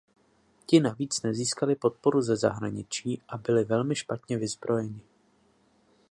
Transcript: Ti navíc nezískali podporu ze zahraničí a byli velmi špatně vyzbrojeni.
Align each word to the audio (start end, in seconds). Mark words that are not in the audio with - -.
Ti 0.65 0.79
navíc 0.79 1.21
nezískali 1.21 1.75
podporu 1.75 2.21
ze 2.21 2.35
zahraničí 2.35 3.21
a 3.27 3.37
byli 3.37 3.63
velmi 3.63 3.95
špatně 3.95 4.37
vyzbrojeni. 4.37 5.01